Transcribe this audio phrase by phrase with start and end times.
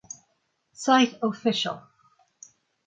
[0.73, 1.77] Site official